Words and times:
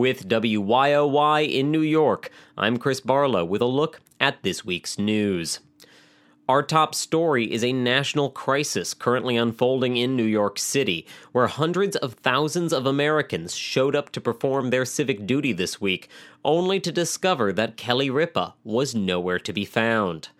With 0.00 0.30
WYOY 0.30 1.46
in 1.46 1.70
New 1.70 1.82
York, 1.82 2.30
I'm 2.56 2.78
Chris 2.78 3.02
Barlow 3.02 3.44
with 3.44 3.60
a 3.60 3.66
look 3.66 4.00
at 4.18 4.42
this 4.42 4.64
week's 4.64 4.98
news. 4.98 5.60
Our 6.48 6.62
top 6.62 6.94
story 6.94 7.52
is 7.52 7.62
a 7.62 7.74
national 7.74 8.30
crisis 8.30 8.94
currently 8.94 9.36
unfolding 9.36 9.98
in 9.98 10.16
New 10.16 10.24
York 10.24 10.58
City, 10.58 11.06
where 11.32 11.48
hundreds 11.48 11.96
of 11.96 12.14
thousands 12.14 12.72
of 12.72 12.86
Americans 12.86 13.54
showed 13.54 13.94
up 13.94 14.10
to 14.12 14.22
perform 14.22 14.70
their 14.70 14.86
civic 14.86 15.26
duty 15.26 15.52
this 15.52 15.82
week, 15.82 16.08
only 16.46 16.80
to 16.80 16.90
discover 16.90 17.52
that 17.52 17.76
Kelly 17.76 18.08
Ripa 18.08 18.54
was 18.64 18.94
nowhere 18.94 19.38
to 19.40 19.52
be 19.52 19.66
found. 19.66 20.30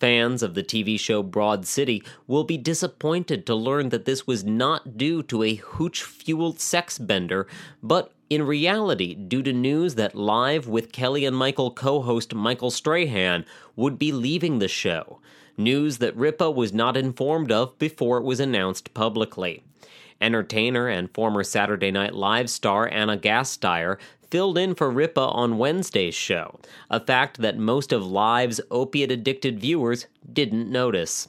Fans 0.00 0.42
of 0.42 0.54
the 0.54 0.62
TV 0.62 0.98
show 0.98 1.22
Broad 1.22 1.66
City 1.66 2.02
will 2.26 2.44
be 2.44 2.56
disappointed 2.56 3.46
to 3.46 3.54
learn 3.54 3.90
that 3.90 4.06
this 4.06 4.26
was 4.26 4.42
not 4.42 4.96
due 4.96 5.22
to 5.24 5.42
a 5.42 5.56
hooch 5.56 6.02
fueled 6.02 6.58
sex 6.58 6.98
bender, 6.98 7.46
but 7.82 8.12
in 8.30 8.42
reality 8.42 9.14
due 9.14 9.42
to 9.42 9.52
news 9.52 9.96
that 9.96 10.14
Live 10.14 10.66
with 10.66 10.92
Kelly 10.92 11.26
and 11.26 11.36
Michael 11.36 11.70
co 11.70 12.00
host 12.00 12.34
Michael 12.34 12.70
Strahan 12.70 13.44
would 13.76 13.98
be 13.98 14.10
leaving 14.10 14.58
the 14.58 14.68
show. 14.68 15.20
News 15.58 15.98
that 15.98 16.16
Ripa 16.16 16.50
was 16.50 16.72
not 16.72 16.96
informed 16.96 17.52
of 17.52 17.78
before 17.78 18.16
it 18.18 18.24
was 18.24 18.40
announced 18.40 18.94
publicly. 18.94 19.62
Entertainer 20.20 20.86
and 20.88 21.12
former 21.12 21.42
Saturday 21.42 21.90
Night 21.90 22.14
Live 22.14 22.48
star 22.48 22.88
Ana 22.88 23.18
Gasteyer 23.18 23.98
filled 24.30 24.56
in 24.56 24.74
for 24.74 24.90
Ripa 24.90 25.20
on 25.20 25.58
Wednesday's 25.58 26.14
show, 26.14 26.58
a 26.88 27.04
fact 27.04 27.38
that 27.38 27.58
most 27.58 27.92
of 27.92 28.06
Live's 28.06 28.60
opiate 28.70 29.10
addicted 29.10 29.60
viewers 29.60 30.06
didn't 30.32 30.70
notice. 30.70 31.28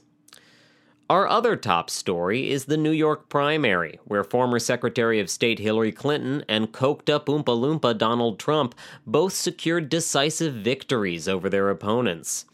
Our 1.10 1.28
other 1.28 1.58
top 1.58 1.90
story 1.90 2.52
is 2.52 2.66
the 2.66 2.78
New 2.78 2.92
York 2.92 3.28
primary, 3.28 4.00
where 4.06 4.24
former 4.24 4.60
Secretary 4.60 5.20
of 5.20 5.30
State 5.30 5.60
Hillary 5.60 5.92
Clinton 5.92 6.46
and 6.48 6.72
coked 6.72 7.10
up 7.10 7.26
Oompa 7.26 7.48
Loompa 7.48 7.98
Donald 7.98 8.40
Trump 8.40 8.74
both 9.06 9.34
secured 9.34 9.90
decisive 9.90 10.54
victories 10.54 11.28
over 11.28 11.50
their 11.50 11.70
opponents. 11.70 12.46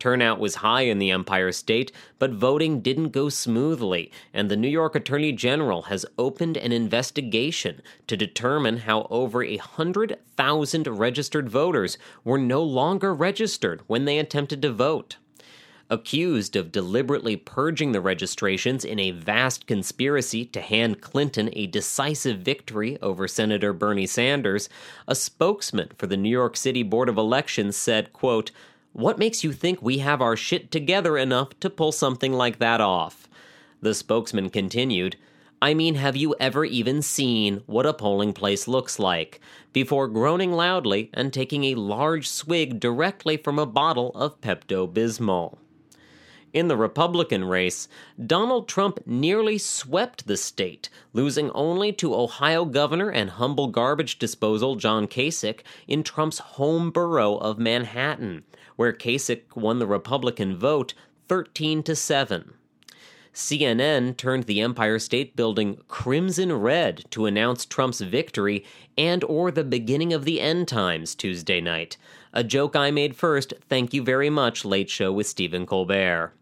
Turnout 0.00 0.40
was 0.40 0.56
high 0.56 0.82
in 0.82 0.98
the 0.98 1.10
Empire 1.10 1.52
State, 1.52 1.92
but 2.18 2.32
voting 2.32 2.80
didn't 2.80 3.10
go 3.10 3.28
smoothly, 3.28 4.10
and 4.32 4.50
the 4.50 4.56
New 4.56 4.66
York 4.68 4.94
Attorney 4.94 5.30
General 5.30 5.82
has 5.82 6.06
opened 6.18 6.56
an 6.56 6.72
investigation 6.72 7.82
to 8.06 8.16
determine 8.16 8.78
how 8.78 9.06
over 9.10 9.44
a 9.44 9.58
hundred 9.58 10.18
thousand 10.36 10.88
registered 10.88 11.50
voters 11.50 11.98
were 12.24 12.38
no 12.38 12.62
longer 12.62 13.14
registered 13.14 13.82
when 13.86 14.06
they 14.06 14.18
attempted 14.18 14.62
to 14.62 14.72
vote. 14.72 15.16
Accused 15.90 16.56
of 16.56 16.72
deliberately 16.72 17.36
purging 17.36 17.92
the 17.92 18.00
registrations 18.00 18.84
in 18.84 18.98
a 18.98 19.10
vast 19.10 19.66
conspiracy 19.66 20.46
to 20.46 20.60
hand 20.60 21.02
Clinton 21.02 21.50
a 21.52 21.66
decisive 21.66 22.38
victory 22.38 22.96
over 23.02 23.28
Senator 23.28 23.72
Bernie 23.74 24.06
Sanders, 24.06 24.70
a 25.06 25.14
spokesman 25.14 25.90
for 25.98 26.06
the 26.06 26.16
New 26.16 26.30
York 26.30 26.56
City 26.56 26.84
Board 26.84 27.08
of 27.08 27.18
Elections 27.18 27.76
said, 27.76 28.12
quote, 28.14 28.50
what 28.92 29.18
makes 29.18 29.44
you 29.44 29.52
think 29.52 29.80
we 29.80 29.98
have 29.98 30.20
our 30.20 30.36
shit 30.36 30.70
together 30.70 31.16
enough 31.16 31.58
to 31.60 31.70
pull 31.70 31.92
something 31.92 32.32
like 32.32 32.58
that 32.58 32.80
off? 32.80 33.28
The 33.80 33.94
spokesman 33.94 34.50
continued, 34.50 35.16
I 35.62 35.74
mean, 35.74 35.96
have 35.96 36.16
you 36.16 36.34
ever 36.40 36.64
even 36.64 37.02
seen 37.02 37.62
what 37.66 37.86
a 37.86 37.92
polling 37.92 38.32
place 38.32 38.66
looks 38.66 38.98
like? 38.98 39.40
Before 39.72 40.08
groaning 40.08 40.52
loudly 40.52 41.10
and 41.12 41.32
taking 41.32 41.64
a 41.64 41.74
large 41.74 42.28
swig 42.28 42.80
directly 42.80 43.36
from 43.36 43.58
a 43.58 43.66
bottle 43.66 44.10
of 44.14 44.40
Pepto 44.40 44.90
Bismol. 44.90 45.58
In 46.52 46.66
the 46.66 46.76
Republican 46.76 47.44
race, 47.44 47.86
Donald 48.26 48.66
Trump 48.68 49.06
nearly 49.06 49.56
swept 49.56 50.26
the 50.26 50.36
state, 50.36 50.88
losing 51.12 51.50
only 51.52 51.92
to 51.92 52.14
Ohio 52.14 52.64
Governor 52.64 53.10
and 53.10 53.30
humble 53.30 53.68
garbage 53.68 54.18
disposal 54.18 54.74
John 54.74 55.06
Kasich 55.06 55.60
in 55.86 56.02
Trump's 56.02 56.38
home 56.38 56.90
borough 56.90 57.36
of 57.36 57.58
Manhattan, 57.58 58.42
where 58.76 58.92
Kasich 58.92 59.56
won 59.56 59.78
the 59.78 59.86
Republican 59.86 60.56
vote 60.56 60.94
13 61.28 61.82
to 61.84 61.94
7. 61.94 62.54
CNN 63.32 64.16
turned 64.16 64.44
the 64.44 64.60
Empire 64.60 64.98
State 64.98 65.36
Building 65.36 65.78
crimson 65.86 66.52
red 66.52 67.04
to 67.10 67.26
announce 67.26 67.64
Trump's 67.64 68.00
victory 68.00 68.64
and 68.98 69.22
or 69.24 69.50
the 69.50 69.62
beginning 69.62 70.12
of 70.12 70.24
the 70.24 70.40
end 70.40 70.66
times 70.66 71.14
Tuesday 71.14 71.60
night. 71.60 71.96
A 72.32 72.42
joke 72.42 72.74
I 72.74 72.90
made 72.90 73.14
first. 73.14 73.54
Thank 73.68 73.94
you 73.94 74.02
very 74.02 74.30
much, 74.30 74.64
Late 74.64 74.90
Show 74.90 75.12
with 75.12 75.28
Stephen 75.28 75.64
Colbert. 75.64 76.34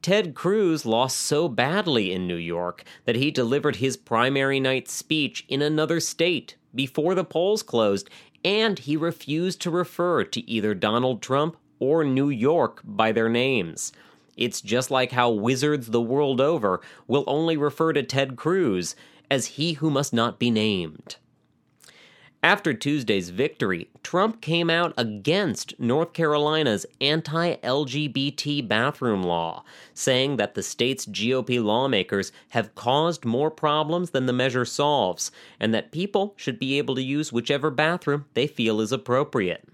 Ted 0.00 0.34
Cruz 0.34 0.84
lost 0.84 1.18
so 1.18 1.48
badly 1.48 2.12
in 2.12 2.26
New 2.26 2.36
York 2.36 2.84
that 3.04 3.16
he 3.16 3.30
delivered 3.30 3.76
his 3.76 3.96
primary 3.96 4.60
night 4.60 4.88
speech 4.88 5.44
in 5.48 5.62
another 5.62 6.00
state 6.00 6.56
before 6.74 7.14
the 7.14 7.24
polls 7.24 7.62
closed, 7.62 8.10
and 8.44 8.78
he 8.78 8.96
refused 8.96 9.60
to 9.62 9.70
refer 9.70 10.24
to 10.24 10.50
either 10.50 10.74
Donald 10.74 11.22
Trump 11.22 11.56
or 11.78 12.04
New 12.04 12.28
York 12.28 12.80
by 12.84 13.12
their 13.12 13.28
names. 13.28 13.92
It's 14.36 14.60
just 14.60 14.90
like 14.90 15.12
how 15.12 15.30
wizards 15.30 15.88
the 15.88 16.00
world 16.00 16.40
over 16.40 16.80
will 17.06 17.24
only 17.26 17.56
refer 17.56 17.92
to 17.92 18.02
Ted 18.02 18.36
Cruz 18.36 18.96
as 19.30 19.46
he 19.46 19.74
who 19.74 19.90
must 19.90 20.12
not 20.12 20.38
be 20.38 20.50
named. 20.50 21.16
After 22.42 22.74
Tuesday's 22.74 23.30
victory, 23.30 23.88
Trump 24.14 24.40
came 24.40 24.70
out 24.70 24.94
against 24.96 25.74
North 25.80 26.12
Carolina's 26.12 26.86
anti 27.00 27.56
LGBT 27.56 28.68
bathroom 28.68 29.24
law, 29.24 29.64
saying 29.92 30.36
that 30.36 30.54
the 30.54 30.62
state's 30.62 31.04
GOP 31.04 31.60
lawmakers 31.60 32.30
have 32.50 32.76
caused 32.76 33.24
more 33.24 33.50
problems 33.50 34.10
than 34.10 34.26
the 34.26 34.32
measure 34.32 34.64
solves, 34.64 35.32
and 35.58 35.74
that 35.74 35.90
people 35.90 36.32
should 36.36 36.60
be 36.60 36.78
able 36.78 36.94
to 36.94 37.02
use 37.02 37.32
whichever 37.32 37.72
bathroom 37.72 38.24
they 38.34 38.46
feel 38.46 38.80
is 38.80 38.92
appropriate. 38.92 39.64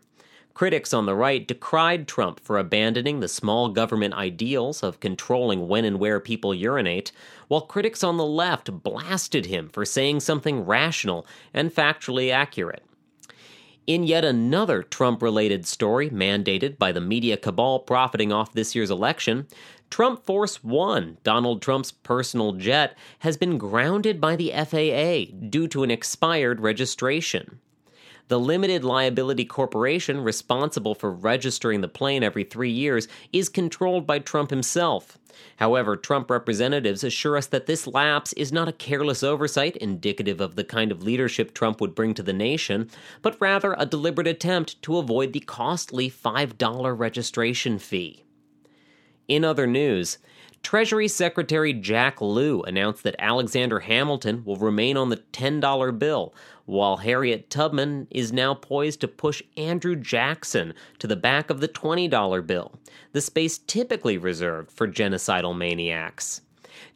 Critics 0.54 0.94
on 0.94 1.04
the 1.04 1.14
right 1.14 1.46
decried 1.46 2.08
Trump 2.08 2.40
for 2.40 2.56
abandoning 2.56 3.20
the 3.20 3.28
small 3.28 3.68
government 3.68 4.14
ideals 4.14 4.82
of 4.82 5.00
controlling 5.00 5.68
when 5.68 5.84
and 5.84 5.98
where 5.98 6.18
people 6.18 6.54
urinate, 6.54 7.12
while 7.48 7.60
critics 7.60 8.02
on 8.02 8.16
the 8.16 8.24
left 8.24 8.82
blasted 8.82 9.44
him 9.44 9.68
for 9.68 9.84
saying 9.84 10.20
something 10.20 10.64
rational 10.64 11.26
and 11.52 11.74
factually 11.74 12.32
accurate. 12.32 12.82
In 13.86 14.04
yet 14.04 14.24
another 14.24 14.82
Trump 14.82 15.22
related 15.22 15.66
story 15.66 16.10
mandated 16.10 16.78
by 16.78 16.92
the 16.92 17.00
media 17.00 17.36
cabal 17.36 17.80
profiting 17.80 18.32
off 18.32 18.52
this 18.52 18.74
year's 18.74 18.90
election, 18.90 19.46
Trump 19.90 20.24
Force 20.24 20.62
One, 20.62 21.18
Donald 21.24 21.60
Trump's 21.60 21.90
personal 21.90 22.52
jet, 22.52 22.96
has 23.20 23.36
been 23.36 23.58
grounded 23.58 24.20
by 24.20 24.36
the 24.36 24.52
FAA 24.52 25.34
due 25.48 25.66
to 25.68 25.82
an 25.82 25.90
expired 25.90 26.60
registration. 26.60 27.60
The 28.30 28.38
limited 28.38 28.84
liability 28.84 29.44
corporation 29.44 30.22
responsible 30.22 30.94
for 30.94 31.10
registering 31.10 31.80
the 31.80 31.88
plane 31.88 32.22
every 32.22 32.44
three 32.44 32.70
years 32.70 33.08
is 33.32 33.48
controlled 33.48 34.06
by 34.06 34.20
Trump 34.20 34.50
himself. 34.50 35.18
However, 35.56 35.96
Trump 35.96 36.30
representatives 36.30 37.02
assure 37.02 37.36
us 37.36 37.48
that 37.48 37.66
this 37.66 37.88
lapse 37.88 38.32
is 38.34 38.52
not 38.52 38.68
a 38.68 38.72
careless 38.72 39.24
oversight 39.24 39.76
indicative 39.78 40.40
of 40.40 40.54
the 40.54 40.62
kind 40.62 40.92
of 40.92 41.02
leadership 41.02 41.54
Trump 41.54 41.80
would 41.80 41.96
bring 41.96 42.14
to 42.14 42.22
the 42.22 42.32
nation, 42.32 42.88
but 43.20 43.36
rather 43.40 43.74
a 43.76 43.84
deliberate 43.84 44.28
attempt 44.28 44.80
to 44.82 44.98
avoid 44.98 45.32
the 45.32 45.40
costly 45.40 46.08
$5 46.08 46.96
registration 46.96 47.80
fee. 47.80 48.22
In 49.26 49.44
other 49.44 49.66
news, 49.66 50.18
Treasury 50.62 51.08
Secretary 51.08 51.72
Jack 51.72 52.20
Lew 52.20 52.62
announced 52.62 53.02
that 53.02 53.16
Alexander 53.18 53.80
Hamilton 53.80 54.44
will 54.44 54.56
remain 54.56 54.96
on 54.96 55.08
the 55.08 55.16
$10 55.16 55.98
bill, 55.98 56.34
while 56.66 56.98
Harriet 56.98 57.48
Tubman 57.50 58.06
is 58.10 58.32
now 58.32 58.54
poised 58.54 59.00
to 59.00 59.08
push 59.08 59.42
Andrew 59.56 59.96
Jackson 59.96 60.74
to 60.98 61.06
the 61.06 61.16
back 61.16 61.50
of 61.50 61.60
the 61.60 61.68
$20 61.68 62.46
bill, 62.46 62.72
the 63.12 63.20
space 63.20 63.58
typically 63.58 64.18
reserved 64.18 64.70
for 64.70 64.86
genocidal 64.86 65.56
maniacs. 65.56 66.42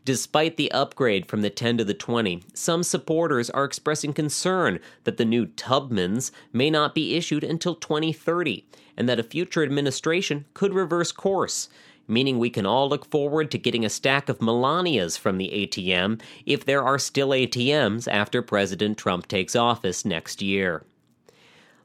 Despite 0.04 0.56
the 0.56 0.70
upgrade 0.70 1.26
from 1.26 1.40
the 1.40 1.50
10 1.50 1.78
to 1.78 1.84
the 1.84 1.94
20, 1.94 2.42
some 2.52 2.82
supporters 2.82 3.50
are 3.50 3.64
expressing 3.64 4.12
concern 4.12 4.78
that 5.04 5.16
the 5.16 5.24
new 5.24 5.46
Tubmans 5.46 6.30
may 6.52 6.70
not 6.70 6.94
be 6.94 7.16
issued 7.16 7.42
until 7.42 7.74
2030 7.74 8.66
and 8.96 9.08
that 9.08 9.18
a 9.18 9.24
future 9.24 9.62
administration 9.62 10.44
could 10.54 10.74
reverse 10.74 11.10
course 11.10 11.68
meaning 12.06 12.38
we 12.38 12.50
can 12.50 12.66
all 12.66 12.88
look 12.88 13.10
forward 13.10 13.50
to 13.50 13.58
getting 13.58 13.84
a 13.84 13.90
stack 13.90 14.28
of 14.28 14.38
Melanias 14.38 15.18
from 15.18 15.38
the 15.38 15.50
ATM 15.50 16.20
if 16.46 16.64
there 16.64 16.82
are 16.82 16.98
still 16.98 17.30
ATMs 17.30 18.06
after 18.10 18.42
President 18.42 18.98
Trump 18.98 19.28
takes 19.28 19.56
office 19.56 20.04
next 20.04 20.42
year. 20.42 20.84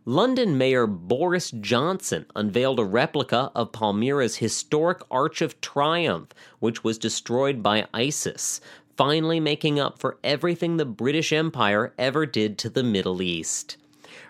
London 0.06 0.58
Mayor 0.58 0.88
Boris 0.88 1.52
Johnson 1.52 2.26
unveiled 2.36 2.80
a 2.80 2.86
replica 2.86 3.52
of 3.54 3.72
Palmyra's 3.72 4.38
historic 4.38 5.02
Arch 5.12 5.42
of 5.42 5.60
Triumph, 5.62 6.34
which 6.60 6.84
was 6.84 6.98
destroyed 6.98 7.62
by 7.62 7.88
ISIS, 7.94 8.62
finally 8.98 9.40
making 9.40 9.80
up 9.80 10.00
for 10.00 10.18
everything 10.24 10.78
the 10.78 10.86
British 10.86 11.32
Empire 11.32 11.94
ever 11.98 12.26
did 12.26 12.58
to 12.58 12.70
the 12.70 12.84
Middle 12.84 13.22
East 13.22 13.78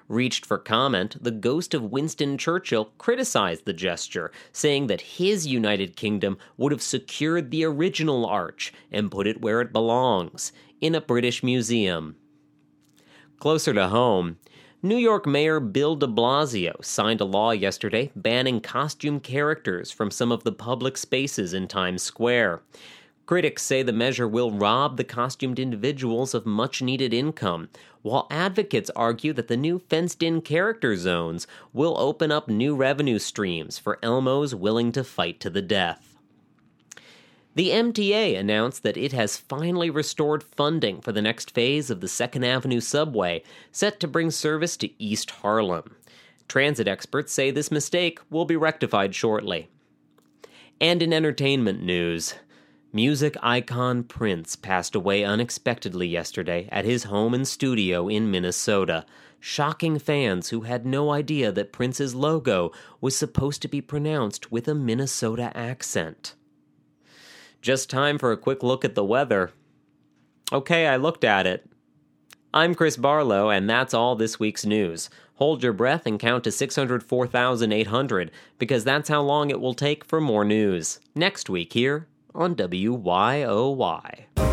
reached 0.10 0.46
for 0.46 0.58
comment, 0.58 1.16
the 1.24 1.32
ghost 1.32 1.74
of 1.74 1.92
Winston 1.92 2.38
Churchill 2.38 2.92
criticized 2.98 3.64
the 3.64 3.74
gesture, 3.74 4.32
saying 4.52 4.88
that 4.88 5.02
his 5.02 5.48
United 5.48 5.96
Kingdom 5.96 6.38
would 6.58 6.74
have 6.74 6.82
secured 6.82 7.52
the 7.52 7.64
original 7.64 8.26
arch 8.26 8.74
and 8.92 9.12
put 9.12 9.28
it 9.28 9.40
where 9.40 9.62
it 9.62 9.72
belongs 9.72 10.52
in 10.82 10.96
a 10.96 11.02
British 11.02 11.44
museum. 11.44 12.16
Closer 13.38 13.74
to 13.74 13.88
home, 13.88 14.38
New 14.82 14.98
York 14.98 15.26
Mayor 15.26 15.60
Bill 15.60 15.96
de 15.96 16.08
Blasio 16.08 16.84
signed 16.84 17.22
a 17.22 17.26
law 17.26 17.52
yesterday 17.52 18.12
banning 18.16 18.62
costume 18.62 19.20
characters 19.20 19.92
from 19.92 20.10
some 20.10 20.32
of 20.32 20.44
the 20.44 20.52
public 20.52 20.98
spaces 20.98 21.54
in 21.54 21.68
Times 21.68 22.02
Square. 22.02 22.62
Critics 23.30 23.62
say 23.62 23.84
the 23.84 23.94
measure 23.94 24.28
will 24.28 24.50
rob 24.50 24.98
the 24.98 25.04
costumed 25.04 25.60
individuals 25.60 26.34
of 26.34 26.48
much 26.48 26.82
needed 26.82 27.14
income, 27.14 27.70
while 28.02 28.26
advocates 28.32 28.90
argue 28.96 29.34
that 29.34 29.48
the 29.48 29.56
new 29.56 29.78
fenced 29.78 30.24
in 30.24 30.42
character 30.42 30.96
zones 30.98 31.46
will 31.72 31.96
open 32.00 32.32
up 32.32 32.48
new 32.48 32.76
revenue 32.76 33.20
streams 33.20 33.78
for 33.78 34.00
Elmos 34.02 34.56
willing 34.56 34.92
to 34.94 35.04
fight 35.04 35.40
to 35.42 35.52
the 35.52 35.62
death. 35.62 36.18
The 37.54 37.70
MTA 37.70 38.36
announced 38.36 38.82
that 38.82 38.98
it 38.98 39.12
has 39.12 39.38
finally 39.38 39.92
restored 39.92 40.42
funding 40.42 41.00
for 41.00 41.12
the 41.12 41.22
next 41.22 41.52
phase 41.52 41.92
of 41.92 42.02
the 42.02 42.08
2nd 42.08 42.44
Avenue 42.44 42.82
subway, 42.82 43.44
set 43.72 44.00
to 44.00 44.08
bring 44.08 44.32
service 44.32 44.76
to 44.78 44.90
East 45.00 45.30
Harlem. 45.30 45.96
Transit 46.48 46.88
experts 46.88 47.32
say 47.32 47.52
this 47.52 47.70
mistake 47.70 48.20
will 48.32 48.46
be 48.46 48.56
rectified 48.56 49.14
shortly. 49.14 49.70
And 50.82 51.04
in 51.04 51.14
entertainment 51.14 51.84
news, 51.84 52.34
Music 52.92 53.38
icon 53.44 54.04
Prince 54.04 54.56
passed 54.56 54.96
away 54.96 55.24
unexpectedly 55.24 56.08
yesterday 56.08 56.68
at 56.72 56.86
his 56.86 57.04
home 57.04 57.36
and 57.36 57.48
studio 57.48 58.08
in 58.08 58.32
Minnesota, 58.32 59.06
shocking 59.40 60.00
fans 60.00 60.50
who 60.50 60.62
had 60.62 60.88
no 60.88 61.12
idea 61.12 61.52
that 61.52 61.72
Prince's 61.72 62.16
logo 62.16 62.72
was 63.00 63.16
supposed 63.16 63.62
to 63.62 63.68
be 63.68 63.80
pronounced 63.80 64.52
with 64.52 64.68
a 64.68 64.74
Minnesota 64.74 65.56
accent. 65.56 66.34
Just 67.62 67.92
time 67.92 68.18
for 68.18 68.32
a 68.32 68.38
quick 68.38 68.64
look 68.64 68.84
at 68.84 68.96
the 68.96 69.06
weather. 69.06 69.52
Okay, 70.52 70.88
I 70.88 70.96
looked 70.96 71.24
at 71.24 71.46
it. 71.46 71.70
I'm 72.56 72.74
Chris 72.74 72.98
Barlow, 72.98 73.52
and 73.52 73.70
that's 73.70 73.94
all 73.94 74.16
this 74.16 74.40
week's 74.40 74.66
news. 74.66 75.12
Hold 75.36 75.62
your 75.62 75.74
breath 75.74 76.08
and 76.08 76.20
count 76.20 76.44
to 76.46 76.52
604,800 76.52 78.32
because 78.58 78.84
that's 78.84 79.10
how 79.10 79.22
long 79.22 79.52
it 79.52 79.62
will 79.62 79.76
take 79.76 80.04
for 80.04 80.20
more 80.20 80.44
news. 80.44 81.00
Next 81.14 81.52
week 81.52 81.74
here 81.74 82.08
on 82.40 82.56
WYOY. 82.56 84.49